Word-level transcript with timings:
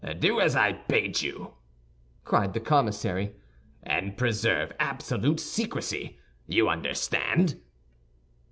"Do 0.17 0.39
as 0.39 0.55
I 0.55 0.71
bade 0.71 1.21
you," 1.21 1.53
cried 2.23 2.55
the 2.55 2.59
commissary, 2.59 3.33
"and 3.83 4.17
preserve 4.17 4.71
absolute 4.79 5.39
secrecy. 5.39 6.17
You 6.47 6.69
understand!" 6.69 7.61